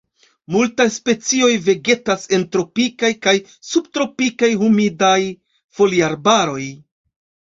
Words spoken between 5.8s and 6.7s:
foliarbaroj.